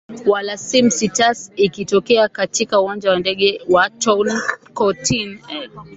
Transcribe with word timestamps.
walasim 0.25 0.89
sitas 0.89 1.51
ikitokea 1.55 2.27
katika 2.29 2.81
uwanja 2.81 3.09
wa 3.09 3.19
ndege 3.19 3.61
wa 3.69 3.89
tonkotin 3.89 5.39